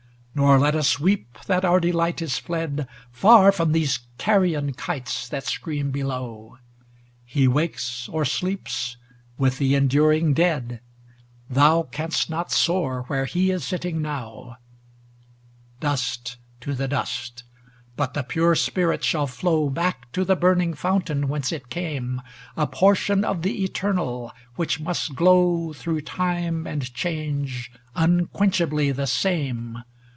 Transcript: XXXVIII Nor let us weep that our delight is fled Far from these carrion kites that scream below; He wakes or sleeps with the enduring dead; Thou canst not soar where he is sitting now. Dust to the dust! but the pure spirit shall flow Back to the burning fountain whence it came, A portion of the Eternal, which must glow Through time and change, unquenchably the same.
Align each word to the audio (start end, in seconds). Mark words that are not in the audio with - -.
XXXVIII 0.33 0.45
Nor 0.47 0.59
let 0.59 0.75
us 0.75 0.97
weep 0.97 1.37
that 1.47 1.65
our 1.65 1.81
delight 1.81 2.21
is 2.21 2.37
fled 2.37 2.87
Far 3.11 3.51
from 3.51 3.73
these 3.73 3.99
carrion 4.17 4.71
kites 4.73 5.27
that 5.27 5.43
scream 5.45 5.91
below; 5.91 6.57
He 7.25 7.49
wakes 7.49 8.07
or 8.07 8.23
sleeps 8.23 8.95
with 9.37 9.57
the 9.57 9.75
enduring 9.75 10.33
dead; 10.33 10.79
Thou 11.49 11.83
canst 11.83 12.29
not 12.29 12.49
soar 12.49 13.01
where 13.07 13.25
he 13.25 13.51
is 13.51 13.65
sitting 13.65 14.01
now. 14.01 14.55
Dust 15.81 16.37
to 16.61 16.73
the 16.75 16.87
dust! 16.87 17.43
but 17.97 18.13
the 18.13 18.23
pure 18.23 18.55
spirit 18.55 19.03
shall 19.03 19.27
flow 19.27 19.69
Back 19.69 20.13
to 20.13 20.23
the 20.23 20.37
burning 20.37 20.73
fountain 20.73 21.27
whence 21.27 21.51
it 21.51 21.67
came, 21.69 22.21
A 22.55 22.65
portion 22.65 23.25
of 23.25 23.41
the 23.41 23.65
Eternal, 23.65 24.31
which 24.55 24.79
must 24.79 25.13
glow 25.13 25.73
Through 25.73 25.99
time 26.01 26.65
and 26.65 26.93
change, 26.93 27.69
unquenchably 27.97 28.93
the 28.95 29.07
same. 29.07 29.83